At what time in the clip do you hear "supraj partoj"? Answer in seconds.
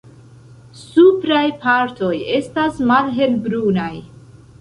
0.77-2.13